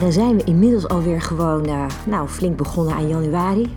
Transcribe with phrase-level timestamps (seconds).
[0.00, 3.76] Dan zijn we inmiddels alweer gewoon uh, nou, flink begonnen aan januari.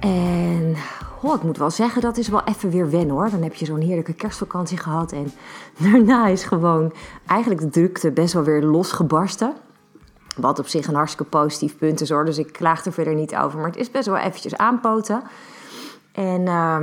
[0.00, 0.76] En
[1.22, 3.30] oh, ik moet wel zeggen, dat is wel even weer wennen hoor.
[3.30, 5.12] Dan heb je zo'n heerlijke kerstvakantie gehad.
[5.12, 5.32] En
[5.90, 6.92] daarna is gewoon
[7.26, 9.54] eigenlijk de drukte best wel weer losgebarsten.
[10.36, 12.24] Wat op zich een hartstikke positief punt is hoor.
[12.24, 13.58] Dus ik klaag er verder niet over.
[13.58, 15.22] Maar het is best wel eventjes aanpoten.
[16.12, 16.40] En...
[16.40, 16.76] Uh,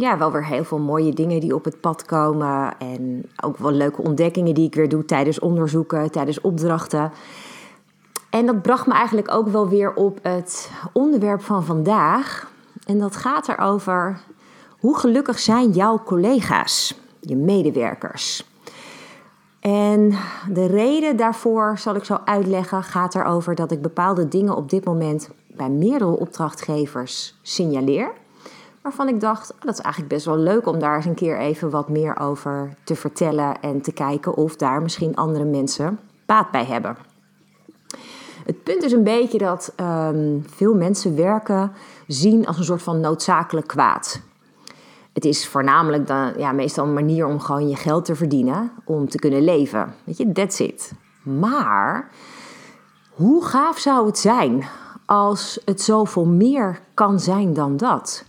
[0.00, 2.78] ja, wel weer heel veel mooie dingen die op het pad komen.
[2.78, 7.12] En ook wel leuke ontdekkingen die ik weer doe tijdens onderzoeken, tijdens opdrachten.
[8.30, 12.50] En dat bracht me eigenlijk ook wel weer op het onderwerp van vandaag.
[12.86, 14.20] En dat gaat erover
[14.78, 18.46] hoe gelukkig zijn jouw collega's, je medewerkers.
[19.60, 20.14] En
[20.52, 24.84] de reden daarvoor, zal ik zo uitleggen, gaat erover dat ik bepaalde dingen op dit
[24.84, 28.12] moment bij meerdere opdrachtgevers signaleer
[28.88, 31.38] waarvan ik dacht, oh, dat is eigenlijk best wel leuk om daar eens een keer
[31.38, 36.50] even wat meer over te vertellen en te kijken of daar misschien andere mensen baat
[36.50, 36.96] bij hebben.
[38.44, 41.72] Het punt is een beetje dat um, veel mensen werken
[42.06, 44.20] zien als een soort van noodzakelijk kwaad.
[45.12, 49.08] Het is voornamelijk dan, ja, meestal een manier om gewoon je geld te verdienen, om
[49.08, 49.94] te kunnen leven.
[50.04, 50.92] Weet je, that's it.
[51.22, 52.10] Maar
[53.10, 54.64] hoe gaaf zou het zijn
[55.06, 58.24] als het zoveel meer kan zijn dan dat?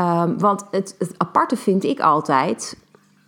[0.00, 2.76] Um, want het, aparte vind ik altijd,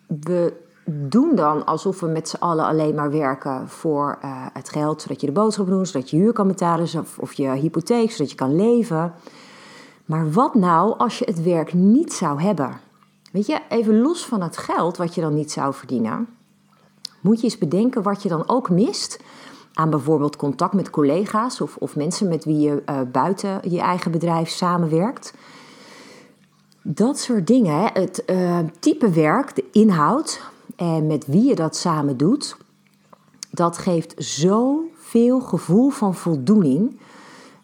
[0.06, 0.52] we
[0.84, 5.20] doen dan alsof we met z'n allen alleen maar werken voor uh, het geld, zodat
[5.20, 8.36] je de boodschap doet, zodat je huur kan betalen of, of je hypotheek, zodat je
[8.36, 9.14] kan leven.
[10.04, 12.80] Maar wat nou als je het werk niet zou hebben?
[13.32, 16.28] Weet je, even los van het geld wat je dan niet zou verdienen,
[17.20, 19.20] moet je eens bedenken wat je dan ook mist
[19.74, 24.10] aan bijvoorbeeld contact met collega's of, of mensen met wie je uh, buiten je eigen
[24.10, 25.34] bedrijf samenwerkt.
[26.88, 30.40] Dat soort dingen, het uh, type werk, de inhoud
[30.76, 32.56] en met wie je dat samen doet,
[33.50, 37.00] dat geeft zoveel gevoel van voldoening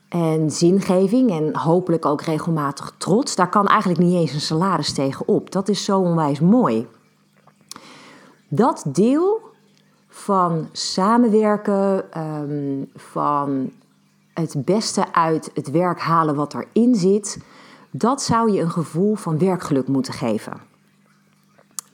[0.08, 3.34] en zingeving en hopelijk ook regelmatig trots.
[3.36, 5.50] Daar kan eigenlijk niet eens een salaris tegen op.
[5.50, 6.86] Dat is zo onwijs mooi.
[8.48, 9.40] Dat deel
[10.08, 13.70] van samenwerken, um, van
[14.34, 17.38] het beste uit het werk halen wat erin zit
[17.92, 20.60] dat zou je een gevoel van werkgeluk moeten geven.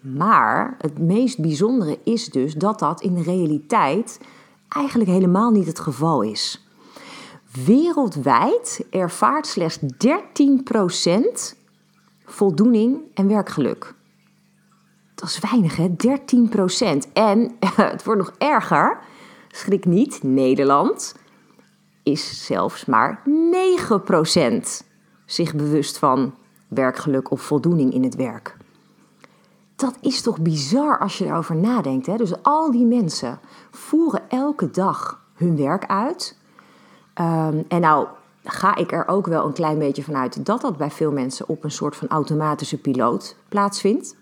[0.01, 4.21] Maar het meest bijzondere is dus dat dat in de realiteit
[4.69, 6.67] eigenlijk helemaal niet het geval is.
[7.65, 9.87] Wereldwijd ervaart slechts 13%
[12.25, 13.95] voldoening en werkgeluk.
[15.15, 15.89] Dat is weinig, hè?
[17.07, 17.13] 13%.
[17.13, 18.99] En het wordt nog erger.
[19.49, 21.15] Schrik niet, Nederland
[22.03, 24.88] is zelfs maar 9%
[25.29, 26.35] zich bewust van
[26.69, 28.57] werkgeluk of voldoening in het werk.
[29.77, 32.07] Dat is toch bizar als je erover nadenkt.
[32.07, 32.17] Hè?
[32.17, 33.41] Dus al die mensen
[33.71, 36.39] voeren elke dag hun werk uit.
[37.21, 38.07] Um, en nou
[38.45, 41.65] ga ik er ook wel een klein beetje vanuit dat dat bij veel mensen op
[41.65, 44.17] een soort van automatische piloot plaatsvindt.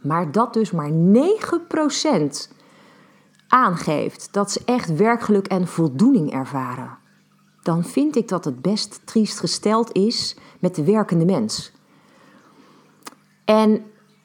[0.00, 2.52] Maar dat dus maar 9%
[3.48, 7.00] aangeeft dat ze echt werkgeluk en voldoening ervaren
[7.62, 11.72] dan vind ik dat het best triest gesteld is met de werkende mens.
[13.44, 13.82] En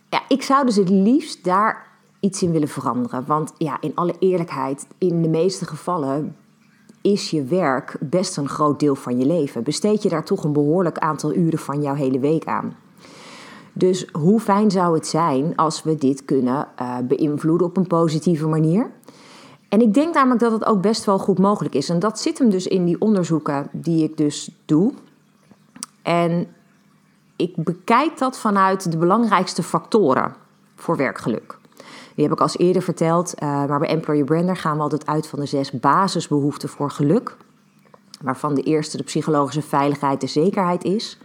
[0.10, 1.88] ja, ik zou dus het liefst daar
[2.20, 3.26] iets in willen veranderen.
[3.26, 6.36] Want ja, in alle eerlijkheid, in de meeste gevallen
[7.02, 9.64] is je werk best een groot deel van je leven.
[9.64, 12.76] Besteed je daar toch een behoorlijk aantal uren van jouw hele week aan.
[13.74, 18.48] Dus hoe fijn zou het zijn als we dit kunnen uh, beïnvloeden op een positieve
[18.48, 18.92] manier?
[19.70, 21.90] En ik denk namelijk dat het ook best wel goed mogelijk is.
[21.90, 24.94] En dat zit hem dus in die onderzoeken die ik dus doe.
[26.02, 26.48] En
[27.36, 30.36] ik bekijk dat vanuit de belangrijkste factoren
[30.76, 31.58] voor werkgeluk.
[32.16, 35.28] Die heb ik als eerder verteld, uh, maar bij Employer Brander gaan we altijd uit
[35.28, 37.38] van de zes basisbehoeften voor geluk.
[38.22, 41.18] Waarvan de eerste de psychologische veiligheid, de zekerheid is.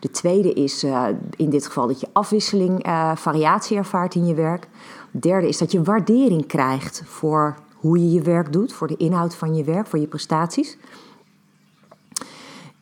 [0.00, 1.06] De tweede is uh,
[1.36, 4.68] in dit geval dat je afwisseling, uh, variatie ervaart in je werk.
[5.10, 7.54] De derde is dat je waardering krijgt voor
[7.86, 10.76] hoe je je werk doet, voor de inhoud van je werk, voor je prestaties.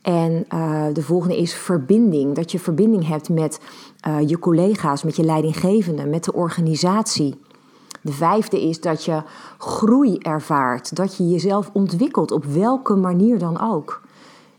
[0.02, 2.34] En uh, de volgende is verbinding.
[2.34, 3.60] Dat je verbinding hebt met
[4.08, 7.34] uh, je collega's, met je leidinggevende, met de organisatie.
[8.00, 9.22] De vijfde is dat je
[9.58, 14.02] groei ervaart, dat je jezelf ontwikkelt, op welke manier dan ook.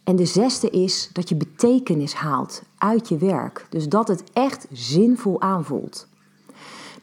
[0.03, 3.65] En de zesde is dat je betekenis haalt uit je werk.
[3.69, 6.07] Dus dat het echt zinvol aanvoelt.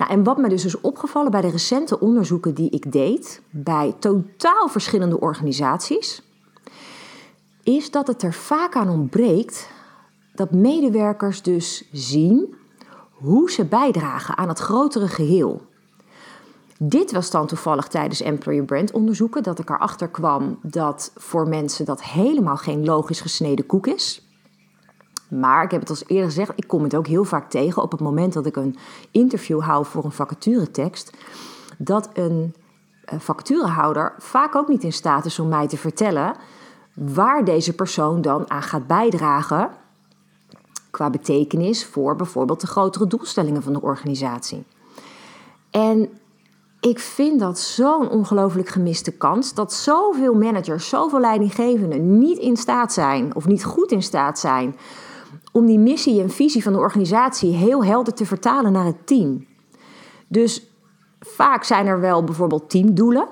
[0.02, 3.94] Nou, en wat me dus is opgevallen bij de recente onderzoeken die ik deed bij
[3.98, 6.22] totaal verschillende organisaties,
[7.62, 9.68] is dat het er vaak aan ontbreekt
[10.34, 12.54] dat medewerkers dus zien
[13.12, 15.62] hoe ze bijdragen aan het grotere geheel.
[16.78, 21.84] Dit was dan toevallig tijdens employer brand onderzoeken dat ik erachter kwam dat voor mensen
[21.84, 24.31] dat helemaal geen logisch gesneden koek is.
[25.40, 27.90] Maar ik heb het al eerder gezegd, ik kom het ook heel vaak tegen op
[27.90, 28.76] het moment dat ik een
[29.10, 31.12] interview hou voor een vacaturetekst.
[31.78, 32.54] Dat een
[33.04, 36.34] eh, vacaturehouder vaak ook niet in staat is om mij te vertellen
[36.94, 39.70] waar deze persoon dan aan gaat bijdragen
[40.90, 44.64] qua betekenis voor bijvoorbeeld de grotere doelstellingen van de organisatie.
[45.70, 46.08] En
[46.80, 49.54] ik vind dat zo'n ongelooflijk gemiste kans.
[49.54, 54.76] Dat zoveel managers, zoveel leidinggevenden niet in staat zijn, of niet goed in staat zijn,
[55.52, 59.46] om die missie en visie van de organisatie heel helder te vertalen naar het team.
[60.28, 60.66] Dus
[61.20, 63.28] vaak zijn er wel bijvoorbeeld teamdoelen,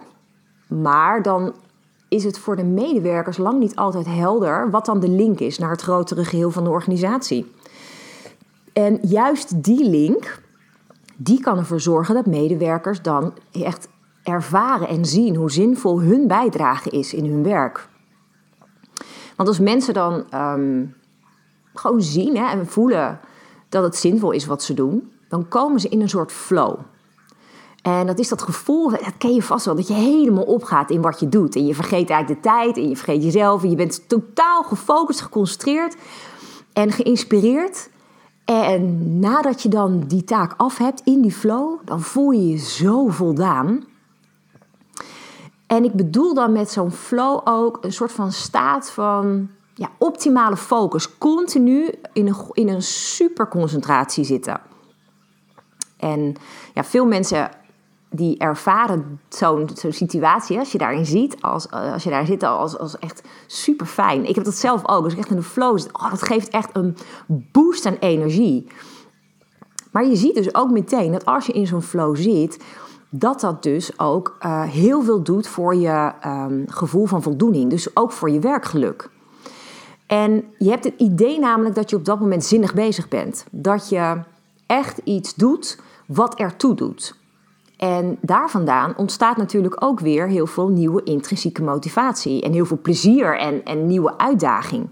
[0.68, 1.54] maar dan
[2.08, 5.70] is het voor de medewerkers lang niet altijd helder wat dan de link is naar
[5.70, 7.52] het grotere geheel van de organisatie.
[8.72, 10.42] En juist die link,
[11.16, 13.88] die kan ervoor zorgen dat medewerkers dan echt
[14.22, 17.88] ervaren en zien hoe zinvol hun bijdrage is in hun werk.
[19.36, 20.84] Want als mensen dan ehm,
[21.74, 23.20] gewoon zien en voelen
[23.68, 26.78] dat het zinvol is wat ze doen, dan komen ze in een soort flow.
[27.82, 31.00] En dat is dat gevoel, dat ken je vast wel, dat je helemaal opgaat in
[31.00, 31.56] wat je doet.
[31.56, 33.62] En je vergeet eigenlijk de tijd en je vergeet jezelf.
[33.62, 35.96] En je bent totaal gefocust, geconcentreerd
[36.72, 37.90] en geïnspireerd.
[38.44, 42.56] En nadat je dan die taak af hebt in die flow, dan voel je je
[42.56, 43.84] zo voldaan.
[45.66, 50.56] En ik bedoel dan met zo'n flow ook een soort van staat van ja, optimale
[50.56, 51.18] focus.
[51.18, 54.60] Continu in een, in een superconcentratie zitten.
[55.96, 56.34] En
[56.74, 57.50] ja, veel mensen
[58.10, 62.42] die ervaren zo'n zo'n situatie, als je daarin ziet, als, eh, als je daar zit,
[62.42, 64.24] als, als echt super fijn.
[64.24, 65.10] Ik heb dat zelf ook.
[65.10, 68.66] Ik echt in de flow zit, oh, dat geeft echt een boost aan energie.
[69.92, 72.64] Maar je ziet dus ook meteen dat als je in zo'n flow zit,
[73.10, 77.70] dat dat dus ook uh, heel veel doet voor je um, gevoel van voldoening.
[77.70, 79.10] Dus ook voor je werkgeluk.
[80.10, 83.46] En je hebt het idee namelijk dat je op dat moment zinnig bezig bent.
[83.50, 84.18] Dat je
[84.66, 87.18] echt iets doet wat ertoe doet.
[87.76, 92.78] En daar vandaan ontstaat natuurlijk ook weer heel veel nieuwe intrinsieke motivatie en heel veel
[92.82, 94.88] plezier en, en nieuwe uitdaging.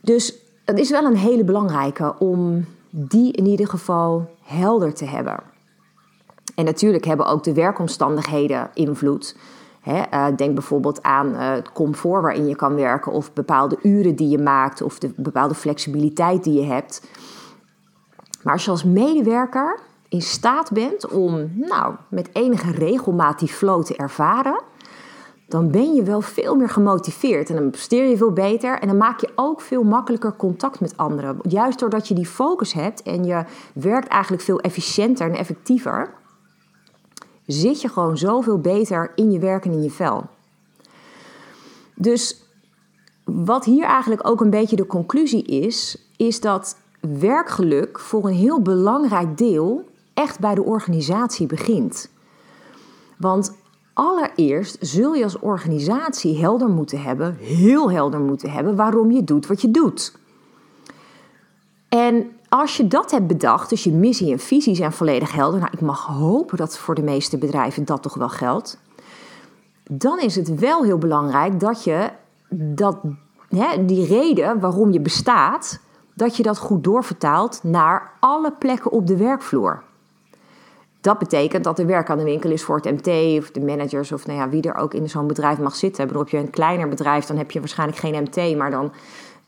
[0.00, 0.34] Dus
[0.64, 5.42] het is wel een hele belangrijke om die in ieder geval helder te hebben.
[6.54, 9.36] En natuurlijk hebben ook de werkomstandigheden invloed.
[9.86, 14.28] Eh, denk bijvoorbeeld aan uh, het comfort waarin je kan werken, of bepaalde uren die
[14.28, 17.08] je maakt, of de bepaalde flexibiliteit die je hebt.
[18.42, 19.78] Maar als je als medewerker
[20.08, 24.62] in staat bent om nou, met enige regelmaat die flow te ervaren,
[25.48, 28.96] dan ben je wel veel meer gemotiveerd en dan presteer je veel beter en dan
[28.96, 31.38] maak je ook veel makkelijker contact met anderen.
[31.42, 33.44] Juist doordat je die focus hebt en je
[33.74, 36.14] werkt eigenlijk veel efficiënter en effectiever,
[37.46, 40.24] zit je gewoon zoveel beter in je werk en in je vel.
[41.94, 42.44] Dus
[43.24, 48.62] wat hier eigenlijk ook een beetje de conclusie is, is dat werkgeluk voor een heel
[48.62, 52.10] belangrijk deel echt bij de organisatie begint.
[53.18, 53.56] Want
[53.92, 59.46] allereerst zul je als organisatie helder moeten hebben, heel helder moeten hebben, waarom je doet
[59.46, 60.18] wat je doet.
[61.88, 65.72] En als je dat hebt bedacht, dus je missie en visie zijn volledig helder, nou
[65.72, 68.78] ik mag hopen dat voor de meeste bedrijven dat toch wel geldt,
[69.90, 72.10] dan is het wel heel belangrijk dat je
[72.48, 72.96] dat,
[73.48, 75.80] hè, die reden waarom je bestaat,
[76.14, 79.82] dat je dat goed doorvertaalt naar alle plekken op de werkvloer.
[81.00, 84.12] Dat betekent dat er werk aan de winkel is voor het MT of de managers
[84.12, 86.08] of nou ja, wie er ook in zo'n bedrijf mag zitten.
[86.08, 88.92] Heb je een kleiner bedrijf, dan heb je waarschijnlijk geen MT, maar dan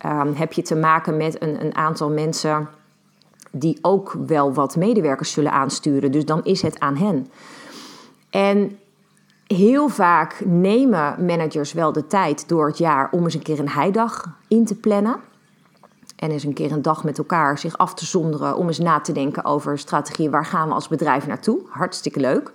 [0.07, 2.69] um, heb je te maken met een, een aantal mensen
[3.51, 6.13] die ook wel wat medewerkers zullen aansturen.
[6.13, 7.27] Dus dan is het aan hen.
[8.31, 8.79] En
[9.47, 13.69] heel vaak nemen managers wel de tijd door het jaar om eens een keer een
[13.69, 15.17] heidag in te plannen.
[16.17, 19.01] En eens een keer een dag met elkaar zich af te zonderen om eens na
[19.01, 20.31] te denken over strategie.
[20.31, 21.61] Waar gaan we als bedrijf naartoe?
[21.69, 22.53] Hartstikke leuk.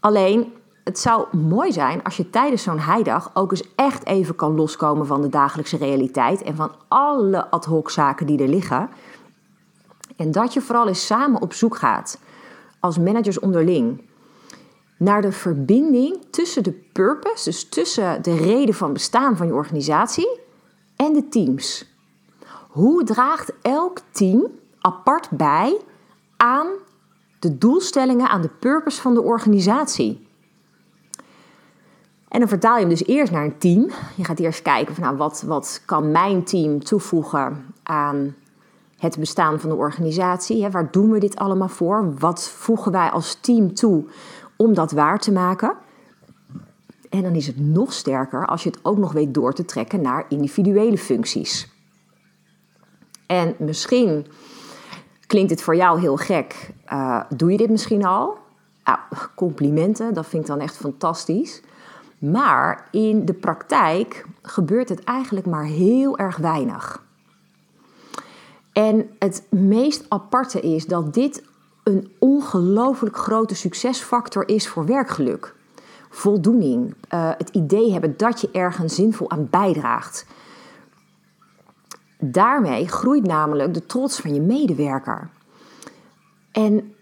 [0.00, 0.52] Alleen,
[0.84, 5.06] het zou mooi zijn als je tijdens zo'n heidag ook eens echt even kan loskomen
[5.06, 8.88] van de dagelijkse realiteit en van alle ad hoc zaken die er liggen.
[10.22, 12.18] En dat je vooral eens samen op zoek gaat,
[12.80, 14.02] als managers onderling,
[14.96, 20.38] naar de verbinding tussen de purpose, dus tussen de reden van bestaan van je organisatie
[20.96, 21.94] en de teams.
[22.68, 24.46] Hoe draagt elk team
[24.80, 25.80] apart bij
[26.36, 26.68] aan
[27.38, 30.26] de doelstellingen, aan de purpose van de organisatie?
[32.28, 33.90] En dan vertaal je hem dus eerst naar een team.
[34.16, 38.34] Je gaat eerst kijken van nou, wat, wat kan mijn team toevoegen aan
[39.02, 40.62] het bestaan van de organisatie.
[40.62, 40.70] Hè?
[40.70, 42.14] Waar doen we dit allemaal voor?
[42.18, 44.04] Wat voegen wij als team toe
[44.56, 45.74] om dat waar te maken?
[47.10, 50.00] En dan is het nog sterker als je het ook nog weet door te trekken
[50.00, 51.70] naar individuele functies.
[53.26, 54.26] En misschien
[55.26, 56.70] klinkt dit voor jou heel gek.
[56.92, 58.38] Uh, doe je dit misschien al?
[58.84, 58.98] Nou,
[59.34, 61.62] complimenten, dat vind ik dan echt fantastisch.
[62.18, 67.02] Maar in de praktijk gebeurt het eigenlijk maar heel erg weinig.
[68.72, 71.42] En het meest aparte is dat dit
[71.82, 75.54] een ongelooflijk grote succesfactor is voor werkgeluk.
[76.10, 80.26] Voldoening, uh, het idee hebben dat je ergens zinvol aan bijdraagt.
[82.18, 85.28] Daarmee groeit namelijk de trots van je medewerker.
[86.52, 86.94] En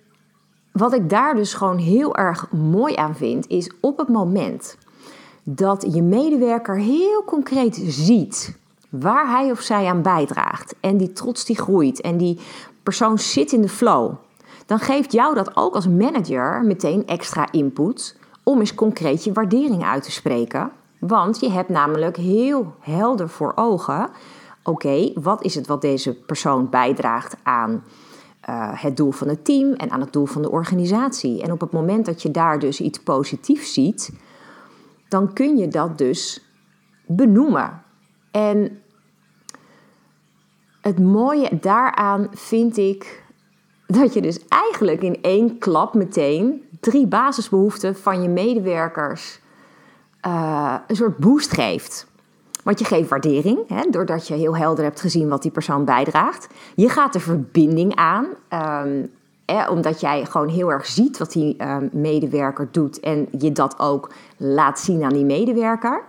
[0.72, 4.76] wat ik daar dus gewoon heel erg mooi aan vind, is op het moment
[5.42, 8.58] dat je medewerker heel concreet ziet
[8.90, 12.38] waar hij of zij aan bijdraagt en die trots die groeit en die
[12.82, 14.12] persoon zit in de flow,
[14.66, 19.84] dan geeft jou dat ook als manager meteen extra input om eens concreet je waardering
[19.84, 20.70] uit te spreken.
[20.98, 24.10] Want je hebt namelijk heel helder voor ogen:
[24.62, 29.72] oké, wat is het wat deze persoon bijdraagt aan uh, het doel van het team
[29.72, 31.42] en aan het doel van de organisatie?
[31.42, 34.12] En op het moment dat je daar dus iets positiefs ziet,
[35.08, 36.44] dan kun je dat dus
[37.06, 37.82] benoemen.
[38.30, 38.82] En
[40.80, 43.22] het mooie daaraan vind ik
[43.86, 49.40] dat je dus eigenlijk in één klap meteen drie basisbehoeften van je medewerkers
[50.26, 52.06] uh, een soort boost geeft.
[52.64, 56.46] Want je geeft waardering, hè, doordat je heel helder hebt gezien wat die persoon bijdraagt.
[56.74, 58.26] Je gaat de verbinding aan,
[58.84, 59.10] um,
[59.68, 64.12] omdat jij gewoon heel erg ziet wat die um, medewerker doet en je dat ook
[64.36, 66.02] laat zien aan die medewerker.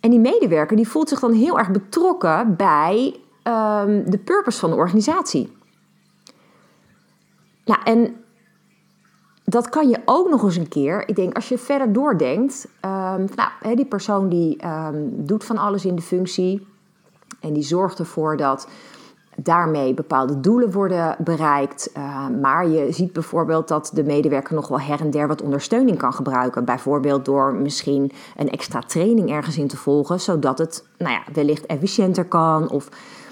[0.00, 4.70] En die medewerker die voelt zich dan heel erg betrokken bij um, de purpose van
[4.70, 5.52] de organisatie.
[7.64, 8.14] Nou, en
[9.44, 11.08] dat kan je ook nog eens een keer.
[11.08, 12.68] Ik denk, als je verder doordenkt.
[12.84, 16.66] Um, nou, die persoon die um, doet van alles in de functie.
[17.40, 18.68] En die zorgt ervoor dat
[19.42, 21.90] daarmee bepaalde doelen worden bereikt.
[21.96, 25.98] Uh, maar je ziet bijvoorbeeld dat de medewerker nog wel her en der wat ondersteuning
[25.98, 26.64] kan gebruiken.
[26.64, 31.66] Bijvoorbeeld door misschien een extra training ergens in te volgen, zodat het nou ja, wellicht
[31.66, 32.88] efficiënter kan of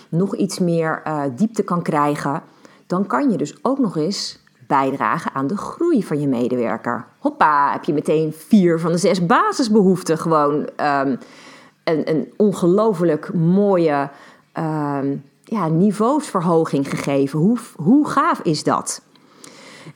[0.09, 2.43] nog iets meer uh, diepte kan krijgen.
[2.87, 7.07] Dan kan je dus ook nog eens bijdragen aan de groei van je medewerker.
[7.19, 11.19] Hoppa, heb je meteen vier van de zes basisbehoeften gewoon um,
[11.85, 14.11] een, een ongelooflijk mooie
[14.59, 17.39] um, ja, niveausverhoging gegeven.
[17.39, 19.03] Hoe, hoe gaaf is dat?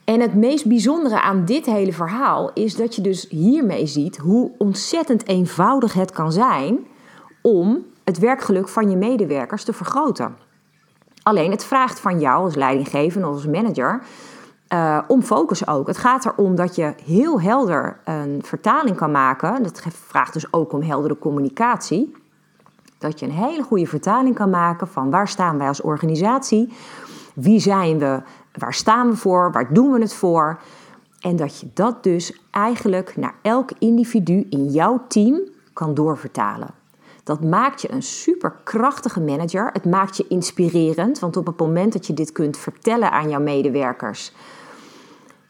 [0.03, 4.51] En het meest bijzondere aan dit hele verhaal is dat je dus hiermee ziet hoe
[4.57, 6.79] ontzettend eenvoudig het kan zijn
[7.41, 10.35] om het werkgeluk van je medewerkers te vergroten.
[11.23, 14.03] Alleen het vraagt van jou als leidinggevende of als manager
[14.73, 15.87] uh, om focus ook.
[15.87, 19.63] Het gaat erom dat je heel helder een vertaling kan maken.
[19.63, 22.22] Dat vraagt dus ook om heldere communicatie.
[23.03, 26.73] Dat je een hele goede vertaling kan maken van waar staan wij als organisatie,
[27.35, 28.21] wie zijn we,
[28.57, 30.59] waar staan we voor, waar doen we het voor.
[31.19, 35.41] En dat je dat dus eigenlijk naar elk individu in jouw team
[35.73, 36.69] kan doorvertalen.
[37.23, 39.69] Dat maakt je een superkrachtige manager.
[39.73, 43.41] Het maakt je inspirerend, want op het moment dat je dit kunt vertellen aan jouw
[43.41, 44.33] medewerkers,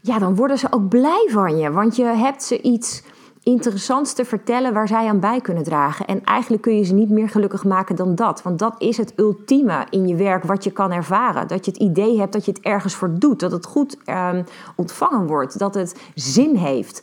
[0.02, 1.72] ja, dan worden ze ook blij van je.
[1.72, 3.04] Want je hebt ze iets
[3.44, 6.06] interessants te vertellen waar zij aan bij kunnen dragen.
[6.06, 8.42] En eigenlijk kun je ze niet meer gelukkig maken dan dat.
[8.42, 11.48] Want dat is het ultieme in je werk wat je kan ervaren.
[11.48, 13.40] Dat je het idee hebt dat je het ergens voor doet.
[13.40, 14.44] Dat het goed um,
[14.76, 15.60] ontvangen wordt.
[15.60, 17.02] Dat het zin heeft.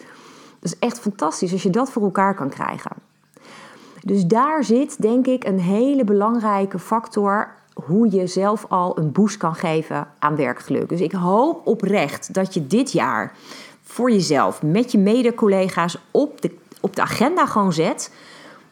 [0.61, 2.93] Dat is echt fantastisch als je dat voor elkaar kan krijgen.
[4.03, 7.55] Dus daar zit denk ik een hele belangrijke factor
[7.85, 10.89] hoe je zelf al een boost kan geven aan werkgeluk.
[10.89, 13.33] Dus ik hoop oprecht dat je dit jaar
[13.91, 18.13] voor jezelf met je mede-collega's op de, op de agenda gewoon zet.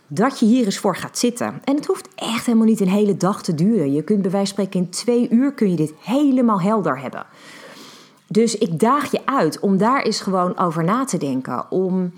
[0.06, 1.60] Dat je hier eens voor gaat zitten.
[1.64, 3.92] En het hoeft echt helemaal niet een hele dag te duren.
[3.92, 7.26] Je kunt bij wijze van spreken in twee uur kun je dit helemaal helder hebben.
[8.26, 11.70] Dus ik daag je uit om daar eens gewoon over na te denken.
[11.70, 12.12] Om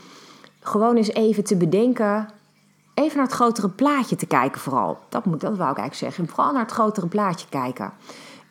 [0.60, 2.28] gewoon eens even te bedenken
[2.94, 4.98] even naar het grotere plaatje te kijken vooral.
[5.08, 6.34] Dat, moet, dat wou ik eigenlijk zeggen.
[6.34, 7.92] Vooral naar het grotere plaatje kijken.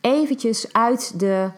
[0.02, 1.50] Eventjes uit de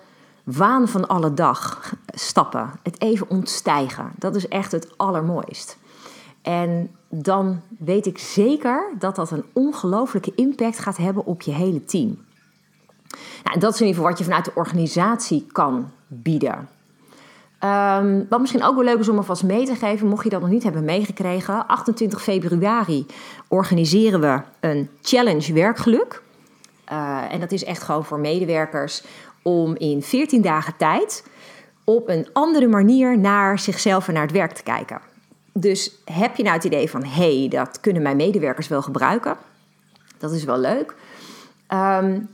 [0.51, 2.71] waan van alle dag stappen.
[2.83, 4.11] Het even ontstijgen.
[4.17, 5.77] Dat is echt het allermooist.
[6.41, 11.85] En dan weet ik zeker dat dat een ongelofelijke impact gaat hebben op je hele
[11.85, 12.17] team.
[13.43, 16.69] Nou, dat is in ieder geval wat je vanuit de organisatie kan bieden.
[17.63, 20.41] Um, wat misschien ook wel leuk is om alvast mee te geven, mocht je dat
[20.41, 21.67] nog niet hebben meegekregen.
[21.67, 23.05] 28 februari
[23.47, 26.21] organiseren we een challenge werkgeluk.
[26.91, 29.03] Uh, en dat is echt gewoon voor medewerkers
[29.41, 31.23] om in 14 dagen tijd
[31.83, 35.01] op een andere manier naar zichzelf en naar het werk te kijken.
[35.53, 39.37] Dus heb je nou het idee van, hé, hey, dat kunnen mijn medewerkers wel gebruiken.
[40.17, 40.95] Dat is wel leuk.
[41.69, 42.29] Um,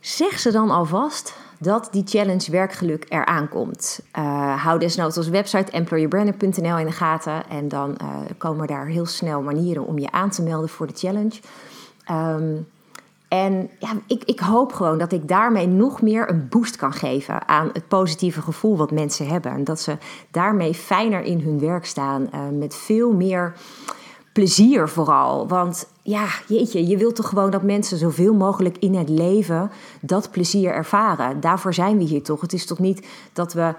[0.00, 4.00] zeg ze dan alvast dat die challenge werkgeluk eraan komt.
[4.18, 7.48] Uh, hou desnoods onze website employerbranding.nl in de gaten.
[7.48, 10.96] En dan uh, komen daar heel snel manieren om je aan te melden voor de
[10.96, 11.40] challenge.
[12.10, 12.66] Um,
[13.28, 17.48] en ja, ik, ik hoop gewoon dat ik daarmee nog meer een boost kan geven
[17.48, 19.52] aan het positieve gevoel wat mensen hebben.
[19.52, 19.96] En dat ze
[20.30, 23.52] daarmee fijner in hun werk staan, uh, met veel meer
[24.32, 25.48] plezier vooral.
[25.48, 29.70] Want ja, jeetje, je wilt toch gewoon dat mensen zoveel mogelijk in het leven
[30.00, 31.40] dat plezier ervaren.
[31.40, 32.40] Daarvoor zijn we hier toch.
[32.40, 33.74] Het is toch niet dat we,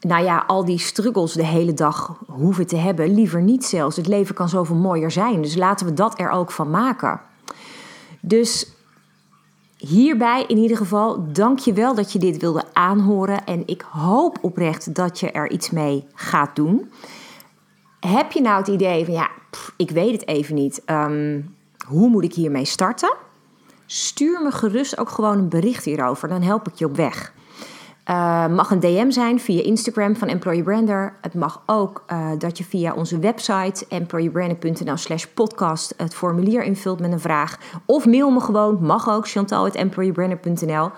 [0.00, 3.14] nou ja, al die struggles de hele dag hoeven te hebben.
[3.14, 3.96] Liever niet zelfs.
[3.96, 5.42] Het leven kan zoveel mooier zijn.
[5.42, 7.20] Dus laten we dat er ook van maken.
[8.20, 8.73] Dus
[9.76, 13.44] hierbij in ieder geval, dank je wel dat je dit wilde aanhoren.
[13.44, 16.90] En ik hoop oprecht dat je er iets mee gaat doen.
[18.00, 19.30] Heb je nou het idee van ja,
[19.76, 20.82] ik weet het even niet.
[20.86, 23.16] Um, hoe moet ik hiermee starten?
[23.86, 26.28] Stuur me gerust ook gewoon een bericht hierover.
[26.28, 27.33] Dan help ik je op weg.
[28.10, 31.16] Uh, mag een DM zijn via Instagram van Employer Brander.
[31.20, 37.00] Het mag ook uh, dat je via onze website employerbrander.nl slash podcast het formulier invult
[37.00, 37.58] met een vraag.
[37.84, 40.90] Of mail me gewoon, mag ook, chantal.employerbrander.nl.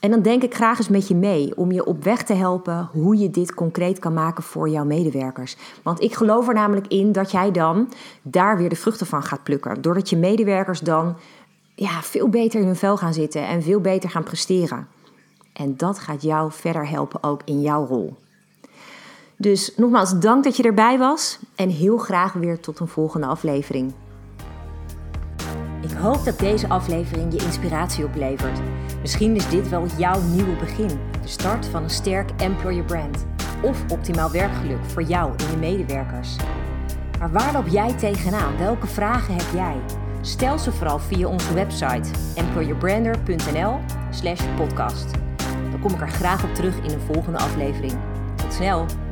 [0.00, 2.88] En dan denk ik graag eens met je mee om je op weg te helpen
[2.92, 5.56] hoe je dit concreet kan maken voor jouw medewerkers.
[5.82, 7.92] Want ik geloof er namelijk in dat jij dan
[8.22, 9.82] daar weer de vruchten van gaat plukken.
[9.82, 11.16] Doordat je medewerkers dan
[11.74, 14.88] ja, veel beter in hun vel gaan zitten en veel beter gaan presteren.
[15.58, 18.16] En dat gaat jou verder helpen ook in jouw rol.
[19.36, 23.92] Dus nogmaals, dank dat je erbij was en heel graag weer tot een volgende aflevering.
[25.80, 28.60] Ik hoop dat deze aflevering je inspiratie oplevert.
[29.00, 33.26] Misschien is dit wel jouw nieuwe begin, de start van een sterk employer brand
[33.62, 36.36] of optimaal werkgeluk voor jou en je medewerkers.
[37.18, 38.56] Maar waar loop jij tegenaan?
[38.56, 39.76] Welke vragen heb jij?
[40.20, 45.26] Stel ze vooral via onze website employerbrander.nl/podcast.
[45.80, 47.92] Kom ik er graag op terug in een volgende aflevering.
[48.36, 49.07] Tot snel!